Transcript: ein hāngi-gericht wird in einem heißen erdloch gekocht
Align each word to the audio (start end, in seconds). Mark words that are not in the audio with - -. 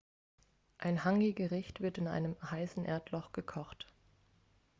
ein 0.79 1.05
hāngi-gericht 1.05 1.79
wird 1.81 1.99
in 1.99 2.07
einem 2.07 2.35
heißen 2.49 2.85
erdloch 2.85 3.33
gekocht 3.33 3.85